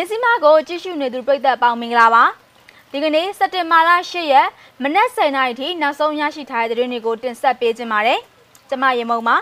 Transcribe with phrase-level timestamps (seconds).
[0.00, 2.24] ညစီမကိုကြည့်ရှုနေသူပြည်သက်ပေါင်းမင်္ဂလာပါ
[2.92, 4.48] ဒီကနေ့စက်တင်ဘာလ10ရက်
[4.82, 8.20] မနက်10:00နာရီထိနောက်ဆုံးရရှိထားတဲ့သတင်းတွေကိုတင်ဆက်ပေးခြင်းပါတယ်
[8.68, 9.36] ကျမရေမုံပါ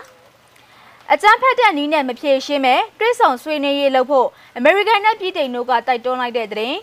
[1.13, 4.27] အကြမ်းဖက်တဲ့နီးနဲ့မဖြေရှင်းမဲ့တွဲဆောင်ဆွေးနွေးရေးလုပ်ဖို့
[4.57, 6.77] အမေရိကန်နဲ့ပြည်တိုင်တို့ကတိုက်တွန်းလိုက်တဲ့သတင်း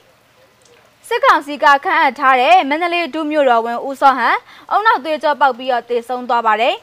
[1.08, 4.36] စစ်ကောင်စီကခန့်အပ်ထားတဲ့မန္တလေးဒုမြို့တော်ဝင်ဦးစောဟန်
[4.70, 6.74] အုံနောက်သွေးကြောပေါက်ပြီးတော့တည်ဆုံသွားပါတယ်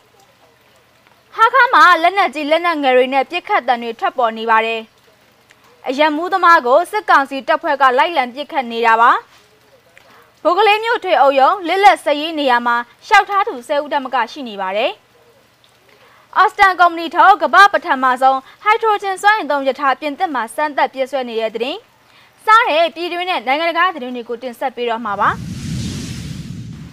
[1.36, 4.82] ဟာခါမှာလက်နက်ကြီးလက်နက်ငယ်တွေနဲ့ပြစ်ခတ်တံတွေထွက်ပေါ်နေပါတယ်
[5.90, 9.12] အရန်မှုသမားကိုစစ်ကောင်စီတပ်ဖွဲ့ကလိုက်လံပစ်ခတ်နေတာပါ
[10.44, 12.76] ဘိုကလေးမြို့ထွေအုပ်ယုံလစ်လက်စရေးနေရာမှာ
[13.08, 14.92] ရှောက်ထားသူဆဲဦးတမကရှိနေပါတယ်
[16.38, 21.78] အော်စတန်ကုမ္ပဏီထုတ်ကမ္ဘာပထမဆုံးဟိုက်ဒရိုဂျင်စွမ်းအင်သုံးရထားပြင်သစ်မှာစမ်းသပ်ပြည့်စွဲနေတဲ့တဲ့
[22.46, 25.30] စားတဲ့ပြည်တွင်းနဲ့နိုင်ငံတကာသတင်းတွေကိုတင်ဆက်ပေးတော့မှာပါ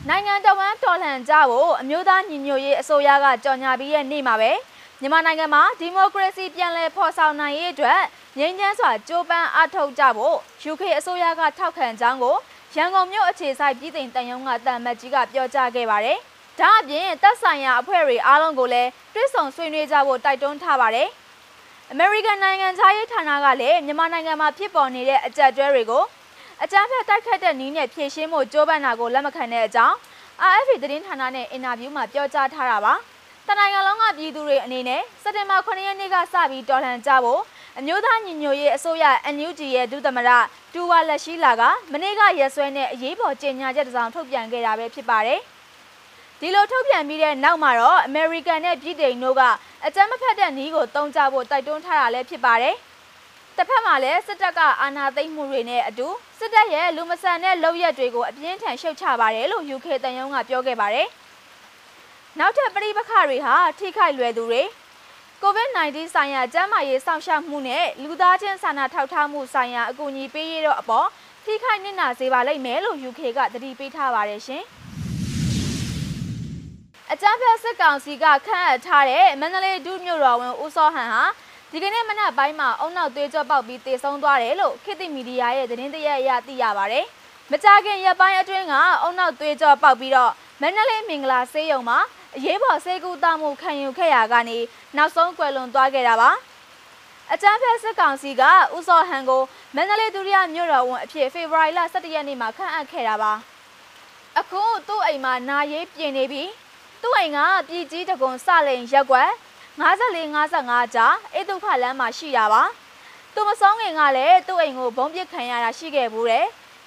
[0.08, 4.52] နိုင်ငံတော်ဝန်တော်လှန်ကြဖို့အမျိုးသားညီညွတ်ရေးအစိုးရကကြော်ညာပြီးတဲ့နေ့မှာပဲ
[5.00, 8.00] မြန်မာနိုင်ငံမှာဒီမိုကရေစီပြန်လည်ဖော်ဆောင်နိုင်ရေးအတွက်
[8.38, 10.36] ငြိမ်းချမ်းစွာကြိုးပမ်းအားထုတ်ကြဖို့
[10.70, 12.36] UK အစိုးရကထောက်ခံကြောင်းကို
[12.74, 16.18] ရန်ကုန်မြို့အခြေစိုက်ပြည်သိမ်တန်ယုံကတန်မတ်ကြီးကပြောကြားခဲ့ပါတယ်။
[16.58, 21.08] ဒါအပြင်တပ်ဆိုင်ရာအဖွဲ့တွေအားလုံးကိုလည်းတွစ်ဆုံဆွေးနွေးကြဖို့တိုက်တွန်းထားပါတယ်။
[21.94, 26.04] American နိုင်ငံသားရေးဌာနကလည်းမြန်မာနိုင်ငံမှာဖြစ်ပေါ်နေတဲ့အကြက်တွဲတွေကို
[26.62, 29.96] အကြမ်းဖက်တိုက်ခတ်တဲ့နည်းနဲ့ဖြေရှင်းဖို့ကြိုးပမ်းတာကိုလက်မခံတဲ့အကြောင်း
[30.52, 32.94] RFA သတင်းဌာနနဲ့အင်တာဗျူးမှာပြောကြားထားတာပါ။
[33.48, 37.40] တနိုင်ငံလုံးကပြည်သူတွေအနေနဲ့စက်တင်ဘာ9ရက်နေ့ကစပြီးတော်လှန်ကြဖို့
[37.80, 40.30] အမျိုးသားညီညွတ်ရေးအစိုးရ NUG ရဲ့ဒုသမရ
[40.74, 41.62] တူဝါလက်ရှိလာက
[41.92, 45.40] မနေ့ကရက်စွဲနဲ့အရေးပေါ်ကြေညာချက်တစ်စောင်ထုတ်ပြန်ခဲ့တာပဲဖြစ်ပါတယ်။
[46.40, 49.42] ဒီလိုထုတ်ပြန်ပြီးတဲ့နောက်မှာတော့ American နဲ့ပြည်တိန်တို့က
[49.86, 52.74] အကြမ်းမဖက်တဲ့နည်းကိုတုံးကြဖို့တိုက်တွန်းထားတာလည်းဖြစ်ပါတယ်။
[53.56, 61.08] တစ်ဖက်မှာလည်းစစ်တပ်ကအာဏာသိမ်းမှုတွေနဲ့အတူစစ်တပ်ရဲ့လူမဆန်တဲ့လုပ်ရက်တွေကိုအပြင်းထန်ရှုတ်ချပါတယ်လို့ UK တန်ယုံကပြောခဲ့ပါတယ်။
[62.38, 64.62] နောက်ထပ်ပရိပခတွေဟာထိခိုက်လွယ်သူတွေ
[65.44, 71.08] COVID-19 ဆိုင်ရာကျန်းမာရေးစောင့်ရှောက်မှုနဲ့လူသားချင်းစာနာထောက်ထားမှုဆိုင်ရာအကူအညီပေးရတော့အပေါ်
[71.44, 74.62] ထိခိုက်နစ်နာစေပါလိမ့်မယ်လို့ UK ကတတိပေးထားပါတယ်ရှင်။
[77.12, 81.22] အကြမ်းဖက်စစ်ကောင်စီကခန့်အပ်ထားတဲ့မန္တလေးဒုမြို့တော်ဝင်ဦးစောဟန်ဟာ
[81.72, 87.04] ဒီကနေ့မနက်ပိုင်းမှာအုံနောက်သွေးကြောပေါက်ပြီးတေဆုံးသွားတယ်လို့ခေတ်သစ်မီဒီယာရဲ့သတင်းတရက်အရသိရပါတယ်။
[87.50, 90.32] မကြခင်ရက်ပိုင်းအတွင်းကအုံနောက်သွေးကြောပေါက်ပြီးတော့
[90.62, 91.98] မန္တလေးမင်္ဂလာဆေးရုံမှာ
[92.36, 94.58] အရေးပေါ်စေကူတာမှုခံယူခဲ့ရကနေ
[94.96, 96.30] နောက်ဆုံးကွယ်လွန်သွားခဲ့တာပါ
[97.32, 98.42] အကြမ်းဖက်စစ်ကောင်စီက
[98.76, 99.42] ဦးစောဟန်ကို
[99.76, 103.32] မန္တလေးဒုတိယမြို့တော်ဝန်အဖြစ်ဖေဖော်ဝါရီလ17ရက်နေ့မှာခန့်အပ်ခဲ့တာပါ
[104.38, 106.50] အခုသူ့အိမ်မှာနာရေးပြင်နေပြီး
[107.02, 109.30] သူ့အိမ်ကပြည်ကြီးတကွန်စလိန်ရက်ွက်
[109.80, 110.22] 54
[110.54, 112.62] 55ကြားအိတုခလမ်းမှာရှိတာပါ
[113.34, 116.46] သူမဆုံးခင်ကလည်းသူ့အိမ်ကိုဘုံပစ်ခံရတာရှိခဲ့ဘူးတယ်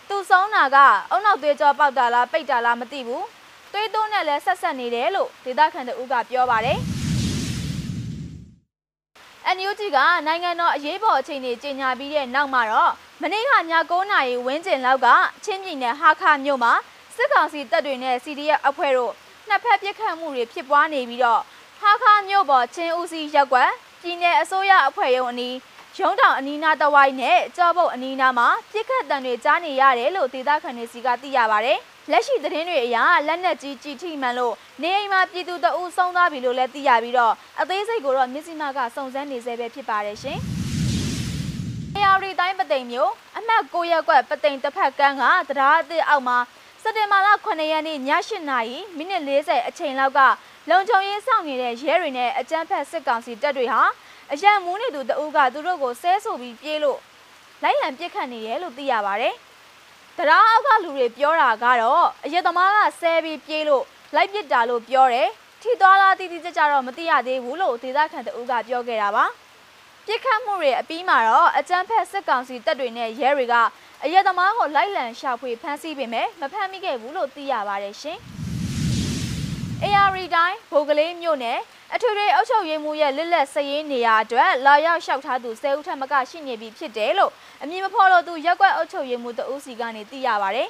[0.09, 0.77] သူဆုံးတာက
[1.11, 3.25] အုံနောက်သွေးကြောပေါက်တာလားပိတ်တာလားမသိဘူး
[3.73, 6.79] သွေးသွင်းနဲ့လည်းဆက်ဆက်နေတယ်လို့ဒေသခံတဦးကပြောပါတယ်။
[9.57, 13.55] NUG ကနိုင်ငံတော်အရေးပေါ်အခြေအနေကြေညာပြီးတဲ့နောက်မှာတော့မနေ့ကည
[13.91, 15.07] 9နာရီဝန်းကျင်လောက်က
[15.45, 16.73] ချင်းပြည်နယ်ဟာခါမြို့မှာ
[17.15, 19.13] စစ်ကောင်စီတပ်တွေနဲ့ CDF အဖွဲ့တို့
[19.47, 21.41] နှစ်ဖက်ပစ်ခတ်မှုတွေဖြစ်ပွားနေပြီးတော့
[21.81, 23.71] ဟာခါမြို့ပေါ်ချင်းဦးစီးရက်ကွက်
[24.01, 25.55] ပြည်내အစိုးရအဖွဲ့ရုံးအနီး
[25.97, 31.71] ရုံးတောင်အနီးနားတဝိုင်းနဲ့ကြောပုတ်အနီးနားမှာပြစ်ခတ်တံတွေကြားနေရတယ်လို့ဒေသခံတွေစီကသိရပါဗျ။
[32.11, 32.97] လက်ရှိသတင်းတွေအရ
[33.27, 40.39] လက်နက်ကြီးကြီးထိမှန်လို့နေအိမ်မှာပြည်သူတအုပ်ဆုံးသွားပြီလို့လည်းသိရပြီးတော့အသေးစိတ်ကိုတော့မြစ်စီမကစုံစမ်းနေဆဲပဲဖြစ်ပါတယ်ရှင်။
[41.95, 46.37] အေယာရီတိုင်းပသိမ်မျိုးအမှတ်9ရက်ကွက်ပသိမ်တစ်ဖက်ကန်းကတရားအသစ်အောက်မှာ
[46.83, 50.19] စက်တင်ဘာလ9ရက်နေ့ည8နာရီမိနစ်40အချိန်လောက်က
[50.69, 53.81] လုံခြုံရေးဆောင်နေတဲ့ရဲတွေနဲ့အကြမ်းဖက်စစ်ကောင်စီတပ်တွေဟာ
[54.33, 56.99] အရန်မူးနေသူတအုပ်ကသူတို့ကိုဆဲဆိုပြီးပြေးလို့
[57.63, 59.35] လိုက်လံပြစ်ခတ်နေတယ်လို့သိရပါတယ်။
[60.17, 63.83] တရားအောက်ကလူတွေပြောတာကတော့အရက်သမားကဆဲပြီးပြေးလို့
[64.15, 65.27] လိုက်ပစ်တာလို့ပြောတယ်။
[65.61, 69.25] ထိသွားလားတိတိကျကျတော့မသိရသေးဘူးလို့ဒေသခံတအုပ်ကပြောခဲ့တာပါ။
[70.05, 73.55] ပြစ်ခတ်မှုတွေအပြီးမှာတော့အကြမ်းဖက်စစ်ကောင်စီတပ်တွေနဲ့ရဲတွေက
[74.03, 78.17] အရက်သမားကိုလိုက်လံရှာဖွေဖမ်းဆီးပေမဲ့မဖမ်းမိခဲ့ဘူးလို့သိရပါတယ်ရှင်။
[79.83, 81.59] AR တိုင်းဘိုကလေးမြို့နယ်
[81.95, 90.63] အထွေထွေအုပ်ချုပ်ရေးမှူးရဲ့လက်လက်စရေးနေရာအတွက်လာရောက်လျှောက်ထားသူ၁၀ဦးထက်မကရှိနေပြီဖြစ်တယ်လို့အမည်မဖော်လို့သူရက်ွက်အုပ်ချုပ်ရေးမှူးတဦးစီကနေသိရပါဗျ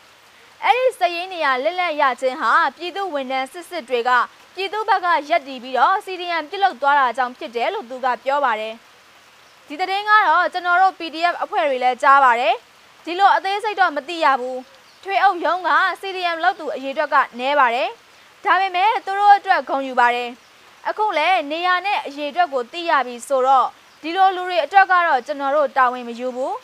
[0.64, 4.10] ။အဲ့ဒီစရေးနေရာလက်လက်ရခြင်းဟာပြည်သူဝန်ထမ်းစစ်စစ်တွေက
[4.54, 8.74] ပြည်သူဘက်ကရက်တီပြီးတော့ CDM ပြုတ်လုသွားတာကြောင့်ဖြစ်တယ်လို့သူကပြောပါတယ်။
[9.68, 12.54] ဒီတဲ့င်းကတော့ကျွန်တော်တို့ PDF အဖွဲ့တွေလည်းကြားပါတယ်။
[13.04, 14.58] ဒီလိုအသေးစိတ်တော့မသိရဘူး။
[15.02, 15.70] ထွေအုပ်ရုံးက
[16.00, 17.88] CDM လောက်သူအရေးအတွက်ကနည်းပါတယ်။
[18.44, 20.30] ဒါပေမဲ့သူတို့အတွက်ဂုဏ်ယူပါတယ်။
[20.88, 23.68] အခုလည်းနေရနဲ့အရေးအတွက်ကိုသိရပြီဆိုတော့
[24.02, 26.56] ဒီလိုလူတွေအတွက်ကတော့ကျွန်တော်တို့တာဝန်မယူဘူး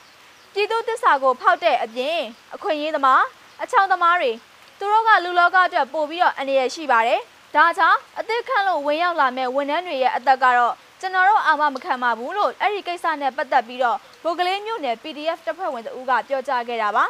[0.53, 2.19] ပြည်သူသစ္စာကိုဖောက်တဲ့အပြင်
[2.55, 3.23] အခွင့်အရေးသမား
[3.63, 4.33] အချောင်သမားတွေ
[4.79, 7.21] သူတို့ကလူလောကအတွက်ပို့ပြီးတော့အနေရရှိပါတယ်
[7.55, 17.05] ဒါကြောင့်အသက်ခန့်လို့ဝင်ရောက်လာမဲ့ဝန်ထမ်းတွေရဲ့အသက်ကတော့ကျွန်တော်တို့အာမမခံပါဘူးလို့အဲ့ဒီကိစ္စနဲ့ပတ်သက်ပြီးတော့ဗိုလ်ကလေးမျိုးနယ် PDF တပ်ဖွဲ့ဝင်တဦးကပြောကြားခဲ့တာပါ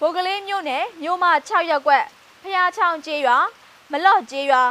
[0.00, 2.04] ဗိုလ်ကလေးမျိုးနယ်မြို့မ6ရပ်ကွက်
[2.42, 3.36] ဖျားချောင်းကျေးရွာ
[3.92, 4.62] မလော့ကျေးရွာ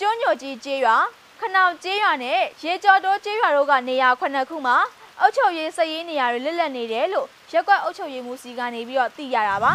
[0.00, 0.96] ကျွန်းညိုကြီးကျေးရွာ
[1.40, 4.76] ခနောင်ကျေးရွာနဲ့ရေကျော်တိုးကျေးရွာတို့ကနေရာခုနှစ်ခုမှာ
[5.20, 9.72] အုပ်ချုပ်ရေးစည်ရေးနေရာတွေလစ်လက်နေတယ်လို့ရက်ကွက်အုပ်ချုပ်ရေးမှူးစီကနေပြီးတော့သိရတာပါ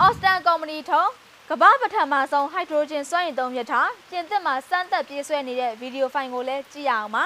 [0.00, 1.08] အော်စတန်ကုမ္ပဏီထုံး
[1.50, 7.24] ကမ္ဘာပထမဆုံးဟိုက်ဒရိုဂျင်စွမ်းအင်သုံးရထားပြင်သစ်မှာစမ်းသပ်ပြေးဆွဲနေတဲ့ဗီဒီယိုဖိုင်ကိုလည်းကြည့်ရအောင်ပါ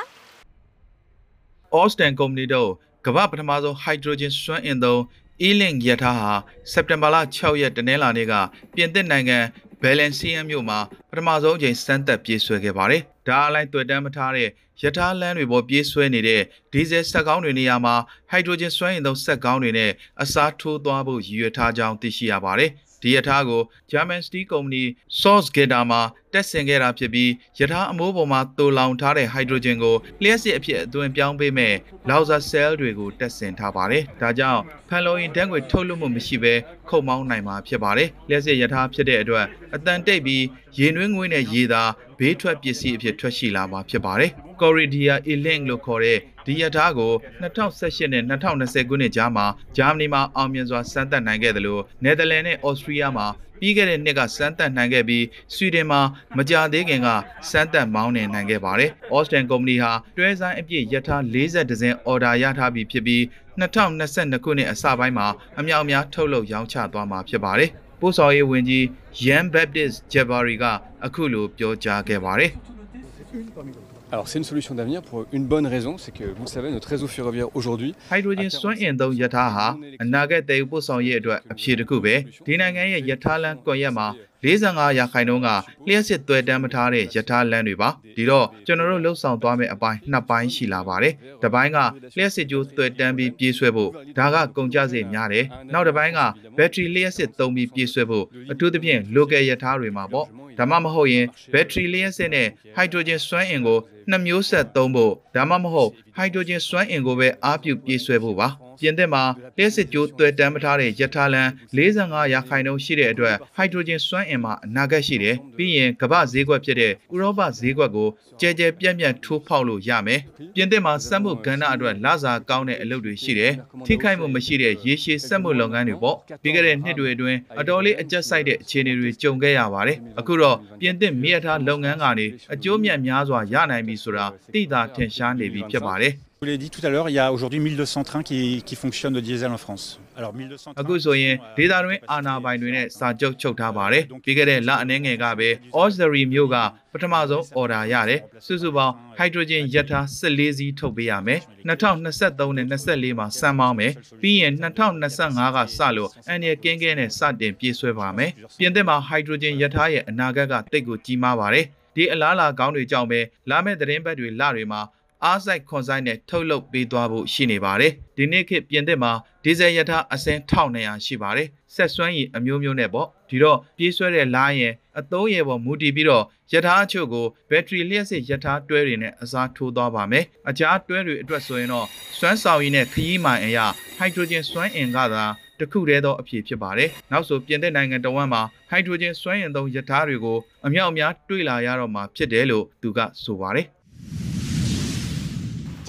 [1.79, 2.71] Austin ကုမ္ပဏီတို့
[3.07, 5.01] ကမ္ဘာပထမဆုံး hydrogen စွမ်းအင်သုံး
[5.47, 6.33] E-Link ရထားဟာ
[6.73, 8.33] စက်တင်ဘာလ6ရက်တနင်္လာနေ့က
[8.75, 9.39] ပြင်သစ်နိုင်ငံ
[9.83, 10.79] Valenciennes မြို့မှာ
[11.11, 14.49] ပထမဆုံးအကြိမ်စမ်းသပ်ပြေးဆွဲခဲ့ပါတယ်။ဒါအလိုက်တွေ့တမ်းမထားတဲ့
[14.83, 16.43] ရထားလမ်းတွေပေါ်ပြေးဆွဲနေတဲ့
[16.73, 17.95] ဒီဇယ်စက်ကောင်းတွေနေရာမှာ
[18.33, 19.93] hydrogen စွမ်းအင်သုံးစက်ကောင်းတွေနဲ့
[20.23, 22.71] အစားထိုးသွားဖို့ရည်ရွယ်ထားကြောင်းသိရှိရပါတယ်။
[23.03, 24.85] ဒီယထာကို German Steel Company
[25.21, 31.75] Source Gator မှာတက်ဆင်ခဲ့တာဖြစ်ပြီးယထာအမိုးပေါ်မှာတူလောင်ထားတဲ့ hydrogen ကိုလျှက်စစ်အဖြစ်အသွင်ပြောင်းပေးမဲ့
[32.09, 36.55] Lauser cell တွေကိုတက်ဆင်ထားပါတယ်။ဒါကြောင့်ဖန်လိုရင်ဓာတ်ငွေထုတ်လွှတ်မှုမရှိဘဲ
[36.89, 40.45] ခုတ်မောင်းနိုင်မှာဖြစ်ပါတယ်။လျှက်စစ်ယထာဖြစ်တဲ့အတွက်အတန်တိတ်ပြီး
[40.79, 41.83] ရေနွေးငွေနဲ့ရေသာ
[42.19, 44.31] ဘေးထွက်ပစ္စည်းအဖြစ်ထွက်ရှိလာမှာဖြစ်ပါတယ်။
[44.61, 49.47] Corridia E-Link လို့ခေါ်တဲ့ဒီယထာကို2018နဲ့2020ခုနှစ်ကြားမှာ
[49.77, 53.27] ဂျာမနီမှာအောင်မြင်စွာစမ်းသပ်နိုင်ခဲ့တယ်လို့နယ်သာလန်နဲ့ဩစတြီးယားမှာ
[53.61, 55.25] ပြီးခဲ့တဲ့နှစ်ကစမ်းသပ်နိုင်ခဲ့ပြီး
[55.55, 56.01] ဆွီဒင်မှာ
[56.37, 57.09] မကြာသေးခင်က
[57.51, 63.23] စမ်းသပ်မောင်းနှင်နိုင်ခဲ့ပါတယ်။ဩစတန်ကုမ္ပဏီဟာတွဲဆိုင်အပြည့်ယထာ40ဒဇင်အော်ဒါရထားပြီးဖြစ်ပြီး
[63.61, 65.27] 2022ခုနှစ်အစပိုင်းမှာ
[65.59, 67.71] အမြောက်အများထုတ်လုပ်ရောင်းချသွားမှာဖြစ်ပါတယ်။
[68.01, 68.85] ပို့ဆောင်ရေးဝန်ကြီး
[69.27, 70.65] Yan Baptist Jabari က
[71.07, 72.51] အခုလိုပြောကြားခဲ့ပါတယ်။
[74.13, 76.89] Alors c'est une solution d'avenir pour une bonne raison, c'est que vous le savez, notre
[76.89, 79.67] réseau ferroviaire aujourd'hui ဟိုက်ဒရိုဂျင်စွမ်းအင်သုံးယထာဟာ
[80.03, 82.15] အနာဂတ်တည်ယူပို့ဆောင်ရေးအတွက်အဖြေတစ်ခုပဲ
[82.47, 84.07] ဒီနိုင်ငံရဲ့ယထာလန်ကွန်ရက်မှာ
[84.45, 85.49] 45ရာခိုင်နှုန်းက
[85.89, 91.79] လျှက်စစ်သွဲတမ်းမထားတဲ့ယထာလန်တွေပါဒီတော့ကျွန်တော်တို့လှုပ်ဆောင်သွားမယ့်အပိုင်းနှစ်ပိုင်းရှိလာပါတယ်တစ်ပိုင်းက
[92.17, 96.21] လျှက်စစ်ကြိုးသွဲတမ်းပြီးပြေးဆွဲဖို့ဒါကကုန်ကျစရိတ်များတယ်နောက်တစ်ပိုင်းက
[96.59, 100.27] ဘက်ထရီလျှက်စစ်သုံးပြီးပြေးဆွဲဖို့အထူးသဖြင့် local ယထာတွေမှာပေါ့
[100.61, 103.79] ဒါမှမဟုတ်ရင်ဘက်ထရီလျှက်စစ်နဲ့ဟိုက်ဒရိုဂျင်စွမ်းအင်ကို
[104.11, 108.49] နှစ်မျိုးဆက်သုံးဖို့ဒါမှမဟုတ်ဟိုက်ဒရိုဂျင်စွမ်းအင်ကိုပဲအားပြုပြေးဆွဲဖို့ပါ
[108.81, 109.23] ပြင်သစ်မှာ
[109.57, 118.09] လျှက်စစ်ကြိုးသွဲတမ်းမထားတဲ့ယထာလန်45ရာခိုင်နှုန်းရှိတဲ့အတွက်ဟိုက်ဒရိုဂျင်စွမ်းအင်မှာအနာဂတ်ရှိတယ်ပြီးရင်ကမ္ဘာဈေးကွက်ဖြစ်တဲ့ဥရောပဈေးကွက်ကို
[118.41, 120.21] ကြဲကြဲပြန့်ပြန့်ထိုးဖောက်လို့ရမယ်
[120.55, 123.53] ပြင်သစ်မှာစက်မှုကဏ္ဍအတွက်လစာကောင်းတဲ့အလုပ်တွေရှိတယ်
[123.87, 138.75] ထိခိုက်မှုမရှိတဲ့ရေရှည်စက်မှုလုပ်ငန်းတွေပေါ့ပြီးခဲ့တဲ့နှစ်တွေအတွင်းအတော်လေးအကျက်ဆိုင်တဲ့အခြေအနေတွေကြုံခဲ့ရပါတယ်အခုတော့ပြင်သစ်မြေထားလုပ်ငန်းကနေအကျိုးမြတ်များစွာရနိုင်ပြီဆိုတာသိသာထင်ရှားနေပြီဖြစ်ပါတယ် Je vous l'ai dit tout à l'heure, il y a aujourd'hui 1200 trains qui, qui
[138.75, 140.01] fonctionnent de diesel en France.
[140.17, 145.49] Alors 1200 အခုဆိုရင်ဒေတာတွင်အာနာပိုင်တွေနဲ့စာချုပ်ချုပ်ထားပါတယ်ပြီးခဲ့တဲ့လအနည်းငယ်ကပဲ
[145.81, 146.57] Osbury မြို့က
[146.93, 161.67] ပထမဆုံးအော်ဒါရတယ်စုစုပေါင်းဟိုက်ဒရိုဂျင်ယထာ14စီးထုတ်ပေးရမယ်2023နဲ့24မှာစမ်းမောင်းမယ်ပြီးရင်2025ကစလို့အန်ရကင်းကင်းနဲ့စတင်ပြေးဆွဲပါမယ်ပြင်သစ်မှာဟိုက်ဒရိုဂျင်ယထာရဲ့အနာဂတ်ကတိတ်ကိုကြီးမားပါတယ်
[161.97, 163.21] ဒီအလားအလာကောင်းတွေကြောင့်ပဲ
[163.51, 164.81] လာမယ့်သတင်းပတ်တွေလတွေမှာ
[165.25, 169.13] အားစိုက်ခွန်ဆိုင်နဲ့ထုတ်လုပ်ပေးသွားဖို့ရှိနေပါတယ်။ဒီနေ့ခေတ်ပြင်သစ်မှာ
[169.45, 181.87] ဒီဇယ်ရထားအစင်း1200ရှိပါတယ်။ဆက်စွမ်းရည်အမျိုးမျိုးနဲ့ပေါ့။ဒီတော့ပြေးဆွဲတဲ့လိုင်းရဲ့အသုံးရပေါ်မူတည်ပြီးတော့ရထားအချို့ကိုဘက်ထရီလျှက်စစ်ရထားတွဲတွေနဲ့အစားထိုးသွားပါမယ်။အခြားတွဲတွေအတွက်ဆိုရင်တော့
[182.19, 183.67] စွမ်းဆောင်ရည်နဲ့ခရီးမှန်အရာ
[183.99, 185.25] ဟိုက်ဒရိုဂျင်စွမ်းအင်ကသာ
[185.61, 193.69] တခုတည်းသောအဖြစ်ဖြစ်ပါတယ်။နောက်ဆိုပြင်သစ်နိုင်ငံတော်ဝန်မှာဟိုက်ဒရိုဂျင်စွမ်းအင်သုံးရထားတွေကိုအမြောက်အများတွေ့လာရတော့မှာဖြစ်တယ်လို့သူကဆိုပါတယ်။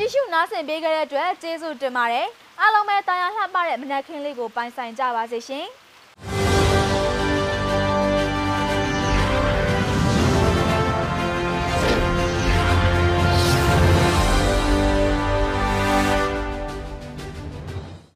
[0.01, 2.27] ကြည့်ရှုနားဆင်ပေးခဲ့တဲ့အတွက်ကျေးဇူးတင်ပါတယ်
[2.59, 5.65] အားလုံးပဲတာယာလှပတဲ့မနက်ခင်းလေးကိုပိုင်ဆိုင်ကြပါစေရှင်